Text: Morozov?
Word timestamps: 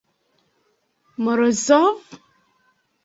Morozov? 1.23 1.99